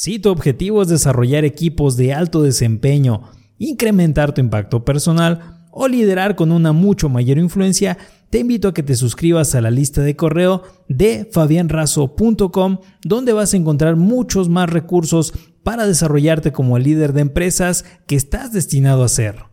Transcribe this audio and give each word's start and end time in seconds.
Si 0.00 0.20
tu 0.20 0.30
objetivo 0.30 0.80
es 0.80 0.86
desarrollar 0.86 1.44
equipos 1.44 1.96
de 1.96 2.14
alto 2.14 2.40
desempeño, 2.44 3.22
incrementar 3.58 4.32
tu 4.32 4.40
impacto 4.40 4.84
personal 4.84 5.64
o 5.72 5.88
liderar 5.88 6.36
con 6.36 6.52
una 6.52 6.72
mucho 6.72 7.08
mayor 7.08 7.36
influencia, 7.36 7.98
te 8.30 8.38
invito 8.38 8.68
a 8.68 8.74
que 8.74 8.84
te 8.84 8.94
suscribas 8.94 9.56
a 9.56 9.60
la 9.60 9.72
lista 9.72 10.00
de 10.02 10.14
correo 10.14 10.62
de 10.88 11.28
fabianrazo.com, 11.32 12.78
donde 13.02 13.32
vas 13.32 13.54
a 13.54 13.56
encontrar 13.56 13.96
muchos 13.96 14.48
más 14.48 14.70
recursos 14.70 15.32
para 15.64 15.84
desarrollarte 15.84 16.52
como 16.52 16.78
líder 16.78 17.12
de 17.12 17.22
empresas 17.22 17.84
que 18.06 18.14
estás 18.14 18.52
destinado 18.52 19.02
a 19.02 19.08
ser. 19.08 19.46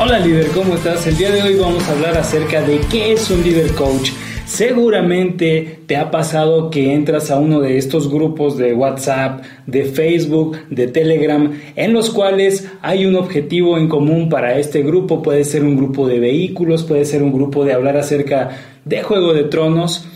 Hola 0.00 0.18
líder, 0.18 0.48
¿cómo 0.48 0.74
estás? 0.74 1.06
El 1.06 1.16
día 1.16 1.30
de 1.30 1.40
hoy 1.40 1.54
vamos 1.54 1.84
a 1.84 1.92
hablar 1.92 2.18
acerca 2.18 2.62
de 2.62 2.80
qué 2.90 3.12
es 3.12 3.30
un 3.30 3.44
líder 3.44 3.72
coach. 3.76 4.10
Seguramente 4.48 5.80
te 5.84 5.98
ha 5.98 6.10
pasado 6.10 6.70
que 6.70 6.94
entras 6.94 7.30
a 7.30 7.38
uno 7.38 7.60
de 7.60 7.76
estos 7.76 8.10
grupos 8.10 8.56
de 8.56 8.72
WhatsApp, 8.72 9.44
de 9.66 9.84
Facebook, 9.84 10.56
de 10.70 10.86
Telegram, 10.86 11.52
en 11.76 11.92
los 11.92 12.08
cuales 12.08 12.66
hay 12.80 13.04
un 13.04 13.16
objetivo 13.16 13.76
en 13.76 13.90
común 13.90 14.30
para 14.30 14.58
este 14.58 14.82
grupo. 14.82 15.22
Puede 15.22 15.44
ser 15.44 15.64
un 15.64 15.76
grupo 15.76 16.08
de 16.08 16.18
vehículos, 16.18 16.82
puede 16.84 17.04
ser 17.04 17.22
un 17.22 17.34
grupo 17.34 17.66
de 17.66 17.74
hablar 17.74 17.98
acerca 17.98 18.56
de 18.86 19.02
Juego 19.02 19.34
de 19.34 19.44
Tronos, 19.44 20.08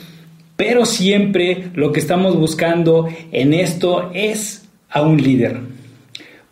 pero 0.56 0.86
siempre 0.86 1.64
lo 1.74 1.92
que 1.92 2.00
estamos 2.00 2.34
buscando 2.34 3.08
en 3.32 3.52
esto 3.52 4.10
es 4.14 4.66
a 4.88 5.02
un 5.02 5.22
líder 5.22 5.81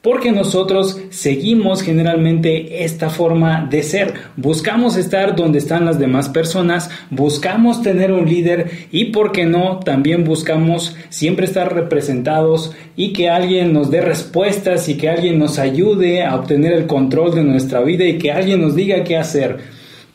porque 0.03 0.33
nosotros 0.33 0.99
seguimos 1.11 1.83
generalmente 1.83 2.85
esta 2.85 3.11
forma 3.11 3.67
de 3.71 3.83
ser. 3.83 4.15
Buscamos 4.37 4.97
estar 4.97 5.37
donde 5.37 5.59
están 5.59 5.85
las 5.85 5.99
demás 5.99 6.31
personas, 6.31 6.91
buscamos 7.11 7.83
tener 7.83 8.11
un 8.13 8.27
líder 8.27 8.89
y, 8.91 9.07
¿por 9.07 9.31
qué 9.33 9.45
no? 9.45 9.81
También 9.81 10.25
buscamos 10.25 10.97
siempre 11.11 11.45
estar 11.45 11.75
representados 11.75 12.73
y 12.97 13.13
que 13.13 13.29
alguien 13.29 13.75
nos 13.75 13.91
dé 13.91 14.01
respuestas 14.01 14.89
y 14.89 14.97
que 14.97 15.11
alguien 15.11 15.39
nos 15.39 15.59
ayude 15.59 16.25
a 16.25 16.35
obtener 16.35 16.73
el 16.73 16.87
control 16.87 17.35
de 17.35 17.45
nuestra 17.45 17.81
vida 17.81 18.05
y 18.07 18.17
que 18.17 18.33
alguien 18.33 18.63
nos 18.63 18.75
diga 18.75 19.05
qué 19.05 19.19
hacer. 19.19 19.59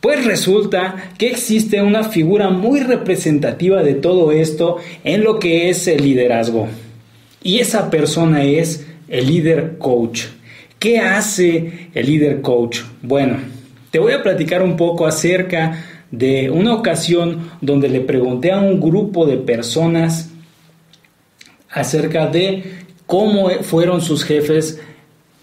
Pues 0.01 0.25
resulta 0.25 1.11
que 1.17 1.29
existe 1.29 1.81
una 1.81 2.03
figura 2.03 2.49
muy 2.49 2.79
representativa 2.79 3.83
de 3.83 3.93
todo 3.93 4.31
esto 4.31 4.77
en 5.03 5.23
lo 5.23 5.39
que 5.39 5.69
es 5.69 5.87
el 5.87 6.03
liderazgo. 6.03 6.67
Y 7.43 7.59
esa 7.59 7.91
persona 7.91 8.43
es 8.43 8.85
el 9.07 9.27
líder 9.27 9.77
coach. 9.77 10.25
¿Qué 10.79 10.99
hace 10.99 11.89
el 11.93 12.05
líder 12.05 12.41
coach? 12.41 12.79
Bueno, 13.01 13.37
te 13.91 13.99
voy 13.99 14.13
a 14.13 14.21
platicar 14.21 14.61
un 14.61 14.75
poco 14.75 15.05
acerca 15.07 15.83
de 16.11 16.49
una 16.49 16.73
ocasión 16.73 17.51
donde 17.61 17.89
le 17.89 18.01
pregunté 18.01 18.51
a 18.51 18.59
un 18.59 18.79
grupo 18.79 19.25
de 19.25 19.37
personas 19.37 20.29
acerca 21.69 22.27
de 22.27 22.85
cómo 23.05 23.49
fueron 23.61 24.01
sus 24.01 24.23
jefes 24.23 24.79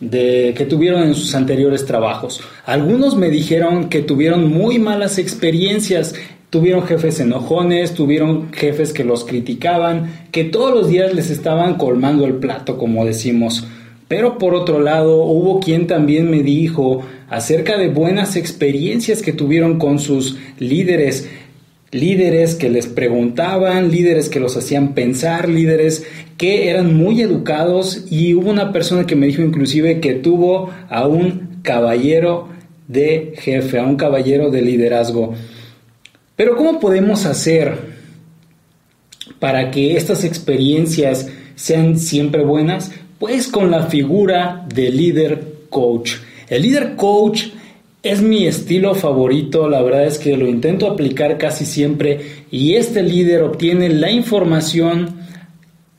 de, 0.01 0.55
que 0.57 0.67
tuvieron 0.67 1.03
en 1.03 1.15
sus 1.15 1.35
anteriores 1.35 1.87
trabajos. 1.87 2.41
Algunos 2.65 3.17
me 3.17 3.31
dijeron 3.31 3.89
que 3.89 4.03
tuvieron 4.03 4.49
muy 4.49 4.79
malas 4.79 5.19
experiencias 5.19 6.15
Tuvieron 6.53 6.83
jefes 6.83 7.19
enojones, 7.19 7.95
tuvieron 7.95 8.53
jefes 8.53 8.93
que 8.93 9.05
los 9.05 9.25
criticaban, 9.25 10.27
que 10.33 10.45
todos 10.45 10.75
los 10.75 10.87
días 10.87 11.15
les 11.15 11.31
estaban 11.31 11.77
colmando 11.77 12.27
el 12.27 12.35
plato, 12.35 12.77
como 12.77 13.07
decimos. 13.07 13.67
Pero 14.07 14.37
por 14.37 14.55
otro 14.55 14.79
lado, 14.79 15.25
hubo 15.25 15.61
quien 15.61 15.87
también 15.87 16.31
me 16.31 16.43
dijo 16.43 17.01
acerca 17.31 17.79
de 17.79 17.89
buenas 17.89 18.37
experiencias 18.37 19.23
que 19.23 19.33
tuvieron 19.33 19.79
con 19.79 19.99
sus 19.99 20.37
líderes, 20.59 21.27
líderes 21.91 22.55
que 22.55 22.69
les 22.69 22.87
preguntaban, 22.87 23.91
líderes 23.91 24.29
que 24.29 24.39
los 24.39 24.55
hacían 24.55 24.93
pensar, 24.93 25.49
líderes 25.49 26.05
que 26.37 26.69
eran 26.69 26.95
muy 26.95 27.23
educados 27.23 28.05
y 28.11 28.35
hubo 28.35 28.51
una 28.51 28.73
persona 28.73 29.07
que 29.07 29.17
me 29.17 29.27
dijo 29.27 29.41
inclusive 29.41 30.01
que 30.01 30.13
tuvo 30.13 30.69
a 30.91 31.07
un 31.07 31.61
caballero 31.63 32.49
de 32.89 33.33
jefe, 33.39 33.79
a 33.79 33.85
un 33.85 33.97
caballero 33.97 34.51
de 34.51 34.61
liderazgo. 34.61 35.33
Pero 36.43 36.57
¿cómo 36.57 36.81
podemos 36.81 37.25
hacer 37.25 37.79
para 39.39 39.71
que 39.71 39.97
estas 39.97 40.25
experiencias 40.25 41.29
sean 41.55 41.97
siempre 41.97 42.43
buenas? 42.43 42.91
Pues 43.21 43.47
con 43.47 43.71
la 43.71 43.85
figura 43.85 44.67
de 44.75 44.91
líder 44.91 45.69
coach. 45.71 46.15
El 46.49 46.63
líder 46.63 46.97
coach 46.97 47.45
es 48.03 48.23
mi 48.23 48.49
estilo 48.49 48.97
favorito, 48.97 49.69
la 49.69 49.83
verdad 49.83 50.05
es 50.05 50.19
que 50.19 50.37
lo 50.37 50.49
intento 50.49 50.91
aplicar 50.91 51.39
casi 51.39 51.65
siempre 51.65 52.45
y 52.51 52.75
este 52.75 53.05
líder 53.05 53.43
obtiene 53.43 53.89
la 53.89 54.11
información 54.11 55.21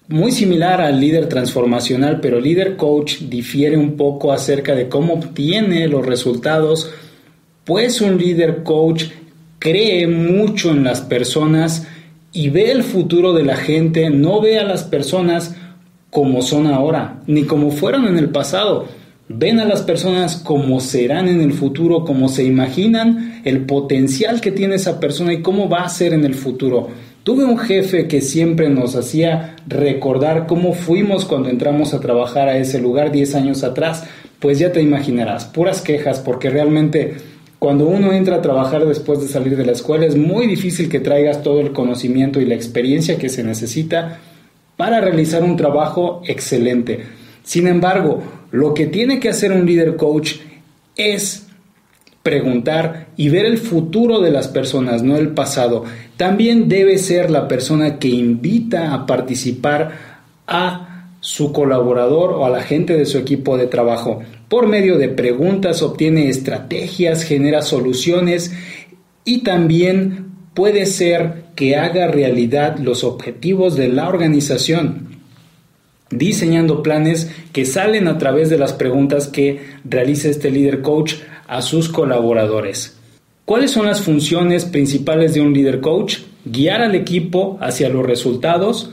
muy 0.09 0.33
similar 0.33 0.81
al 0.81 0.99
líder 0.99 1.29
transformacional, 1.29 2.19
pero 2.19 2.39
el 2.39 2.43
líder 2.43 2.75
coach 2.75 3.19
difiere 3.29 3.77
un 3.77 3.95
poco 3.95 4.33
acerca 4.33 4.75
de 4.75 4.89
cómo 4.89 5.13
obtiene 5.13 5.87
los 5.87 6.05
resultados, 6.05 6.91
pues 7.63 8.01
un 8.01 8.17
líder 8.17 8.63
coach 8.63 9.05
cree 9.63 10.07
mucho 10.07 10.71
en 10.71 10.83
las 10.83 10.99
personas 10.99 11.87
y 12.33 12.49
ve 12.49 12.69
el 12.69 12.83
futuro 12.83 13.31
de 13.31 13.45
la 13.45 13.55
gente, 13.55 14.09
no 14.09 14.41
ve 14.41 14.59
a 14.59 14.65
las 14.65 14.83
personas 14.83 15.55
como 16.09 16.41
son 16.41 16.67
ahora, 16.67 17.21
ni 17.27 17.43
como 17.43 17.71
fueron 17.71 18.05
en 18.05 18.17
el 18.17 18.29
pasado. 18.29 18.87
Ven 19.29 19.61
a 19.61 19.65
las 19.65 19.81
personas 19.81 20.35
como 20.35 20.81
serán 20.81 21.29
en 21.29 21.39
el 21.39 21.53
futuro, 21.53 22.03
como 22.03 22.27
se 22.27 22.43
imaginan 22.43 23.41
el 23.45 23.61
potencial 23.61 24.41
que 24.41 24.51
tiene 24.51 24.75
esa 24.75 24.99
persona 24.99 25.31
y 25.31 25.41
cómo 25.41 25.69
va 25.69 25.83
a 25.83 25.89
ser 25.89 26.13
en 26.13 26.25
el 26.25 26.33
futuro. 26.33 26.89
Tuve 27.23 27.45
un 27.45 27.57
jefe 27.57 28.09
que 28.09 28.19
siempre 28.19 28.67
nos 28.67 28.97
hacía 28.97 29.55
recordar 29.65 30.45
cómo 30.45 30.73
fuimos 30.73 31.23
cuando 31.23 31.49
entramos 31.49 31.93
a 31.93 32.01
trabajar 32.01 32.49
a 32.49 32.57
ese 32.57 32.81
lugar 32.81 33.13
10 33.13 33.35
años 33.35 33.63
atrás. 33.63 34.03
Pues 34.39 34.59
ya 34.59 34.73
te 34.73 34.81
imaginarás, 34.81 35.45
puras 35.45 35.79
quejas 35.79 36.19
porque 36.19 36.49
realmente 36.49 37.15
cuando 37.63 37.87
uno 37.87 38.11
entra 38.11 38.35
a 38.35 38.41
trabajar 38.41 38.85
después 38.85 39.21
de 39.21 39.29
salir 39.29 39.55
de 39.55 39.65
la 39.65 39.71
escuela 39.71 40.05
es 40.05 40.17
muy 40.17 40.47
difícil 40.47 40.89
que 40.89 40.99
traigas 40.99 41.43
todo 41.43 41.61
el 41.61 41.71
conocimiento 41.71 42.41
y 42.41 42.45
la 42.45 42.55
experiencia 42.55 43.17
que 43.17 43.29
se 43.29 43.41
necesita 43.41 44.19
para 44.75 44.99
realizar 44.99 45.43
un 45.43 45.55
trabajo 45.55 46.21
excelente. 46.27 47.05
Sin 47.41 47.67
embargo, 47.67 48.21
lo 48.51 48.73
que 48.73 48.87
tiene 48.87 49.17
que 49.21 49.29
hacer 49.29 49.53
un 49.53 49.65
líder 49.65 49.95
coach 49.95 50.39
es 50.97 51.47
preguntar 52.21 53.07
y 53.15 53.29
ver 53.29 53.45
el 53.45 53.57
futuro 53.57 54.19
de 54.19 54.31
las 54.31 54.49
personas, 54.49 55.01
no 55.01 55.15
el 55.15 55.29
pasado. 55.29 55.85
También 56.17 56.67
debe 56.67 56.97
ser 56.97 57.31
la 57.31 57.47
persona 57.47 57.97
que 57.97 58.09
invita 58.09 58.93
a 58.93 59.05
participar 59.05 60.25
a 60.47 60.92
su 61.23 61.53
colaborador 61.53 62.33
o 62.33 62.45
a 62.45 62.49
la 62.49 62.63
gente 62.63 62.97
de 62.97 63.05
su 63.05 63.17
equipo 63.17 63.55
de 63.57 63.67
trabajo. 63.67 64.21
Por 64.49 64.67
medio 64.67 64.97
de 64.97 65.07
preguntas 65.07 65.81
obtiene 65.81 66.27
estrategias, 66.27 67.23
genera 67.23 67.61
soluciones 67.61 68.51
y 69.23 69.37
también 69.39 70.31
puede 70.53 70.85
ser 70.85 71.45
que 71.55 71.77
haga 71.77 72.07
realidad 72.07 72.77
los 72.77 73.05
objetivos 73.05 73.77
de 73.77 73.87
la 73.87 74.09
organización, 74.09 75.21
diseñando 76.09 76.83
planes 76.83 77.31
que 77.53 77.63
salen 77.63 78.09
a 78.09 78.17
través 78.17 78.49
de 78.49 78.57
las 78.57 78.73
preguntas 78.73 79.29
que 79.29 79.61
realiza 79.85 80.27
este 80.27 80.51
líder 80.51 80.81
coach 80.81 81.13
a 81.47 81.61
sus 81.61 81.87
colaboradores. 81.87 82.97
¿Cuáles 83.45 83.71
son 83.71 83.85
las 83.85 84.01
funciones 84.01 84.65
principales 84.65 85.33
de 85.33 85.39
un 85.39 85.53
líder 85.53 85.79
coach? 85.79 86.17
Guiar 86.43 86.81
al 86.81 86.95
equipo 86.95 87.57
hacia 87.61 87.87
los 87.87 88.05
resultados, 88.05 88.91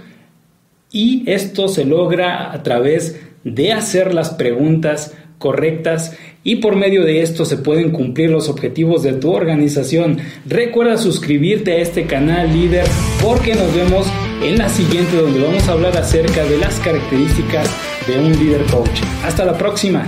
y 0.93 1.23
esto 1.27 1.69
se 1.69 1.85
logra 1.85 2.53
a 2.53 2.63
través 2.63 3.21
de 3.45 3.73
hacer 3.73 4.15
las 4.15 4.31
preguntas 4.31 5.15
correctas 5.39 6.17
y 6.45 6.57
por 6.57 6.77
medio 6.77 7.05
de 7.05 7.23
esto 7.23 7.45
se 7.45 7.57
pueden 7.57 7.91
cumplir 7.91 8.31
los 8.31 8.49
objetivos 8.49 9.03
de 9.03 9.15
tu 9.15 9.33
organización. 9.33 10.19
Recuerda 10.47 10.99
suscribirte 10.99 11.73
a 11.73 11.79
este 11.79 12.05
canal 12.05 12.53
líder 12.53 12.87
porque 13.23 13.55
nos 13.55 13.75
vemos 13.75 14.07
en 14.43 14.59
la 14.59 14.69
siguiente 14.69 15.17
donde 15.17 15.43
vamos 15.43 15.69
a 15.69 15.73
hablar 15.73 15.97
acerca 15.97 16.45
de 16.45 16.59
las 16.59 16.79
características 16.81 17.69
de 18.07 18.19
un 18.19 18.33
líder 18.33 18.63
coach. 18.67 19.03
Hasta 19.25 19.45
la 19.45 19.57
próxima. 19.57 19.99